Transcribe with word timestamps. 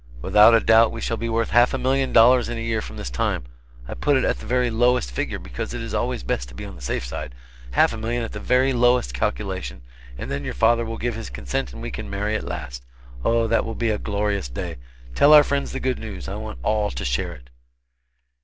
Without 0.23 0.55
a 0.55 0.59
doubt 0.59 0.91
we 0.91 0.99
shall 0.99 1.15
be 1.15 1.29
worth 1.29 1.51
half 1.51 1.75
a 1.75 1.77
million 1.77 2.11
dollars 2.11 2.49
in 2.49 2.57
a 2.57 2.61
year 2.61 2.81
from 2.81 2.97
this 2.97 3.11
time 3.11 3.43
I 3.87 3.93
put 3.93 4.17
it 4.17 4.23
at 4.23 4.39
the 4.39 4.47
very 4.47 4.71
lowest 4.71 5.11
figure, 5.11 5.37
because 5.37 5.75
it 5.75 5.81
is 5.83 5.93
always 5.93 6.23
best 6.23 6.49
to 6.49 6.55
be 6.55 6.65
on 6.65 6.73
the 6.75 6.81
safe 6.81 7.05
side 7.05 7.35
half 7.69 7.93
a 7.93 7.97
million 7.97 8.23
at 8.23 8.31
the 8.31 8.39
very 8.39 8.73
lowest 8.73 9.13
calculation, 9.13 9.83
and 10.17 10.31
then 10.31 10.43
your 10.43 10.55
father 10.55 10.85
will 10.85 10.97
give 10.97 11.13
his 11.13 11.29
consent 11.29 11.71
and 11.71 11.83
we 11.83 11.91
can 11.91 12.09
marry 12.09 12.35
at 12.35 12.43
last. 12.45 12.83
Oh, 13.23 13.45
that 13.45 13.63
will 13.63 13.75
be 13.75 13.91
a 13.91 13.99
glorious 13.99 14.49
day. 14.49 14.77
Tell 15.13 15.33
our 15.35 15.43
friends 15.43 15.71
the 15.71 15.79
good 15.79 15.99
news 15.99 16.27
I 16.27 16.33
want 16.33 16.57
all 16.63 16.89
to 16.89 17.05
share 17.05 17.33
it." 17.33 17.51